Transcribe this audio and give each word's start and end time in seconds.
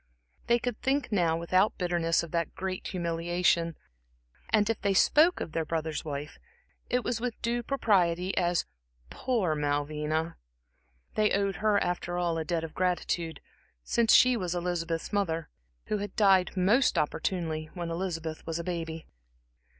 They 0.47 0.57
could 0.57 0.81
think 0.81 1.11
now 1.11 1.37
without 1.37 1.77
bitterness 1.77 2.23
of 2.23 2.31
that 2.31 2.55
great 2.55 2.87
humiliation, 2.87 3.77
and 4.49 4.67
if 4.67 4.81
they 4.81 4.95
spoke 4.95 5.39
of 5.39 5.51
their 5.51 5.63
brother's 5.63 6.03
wife, 6.03 6.39
it 6.89 7.03
was 7.03 7.21
with 7.21 7.39
due 7.43 7.61
propriety 7.61 8.35
as 8.35 8.65
"poor 9.11 9.53
Malvina." 9.53 10.37
They 11.13 11.31
owed 11.33 11.57
her 11.57 11.77
after 11.83 12.17
all, 12.17 12.39
a 12.39 12.43
debt 12.43 12.63
of 12.63 12.73
gratitude, 12.73 13.41
since 13.83 14.11
she 14.11 14.35
was 14.35 14.55
Elizabeth's 14.55 15.13
mother, 15.13 15.49
who 15.85 15.99
had 15.99 16.15
died 16.15 16.57
most 16.57 16.97
opportunely 16.97 17.69
when 17.75 17.91
Elizabeth 17.91 18.43
was 18.47 18.57
a 18.57 18.63
baby. 18.63 19.05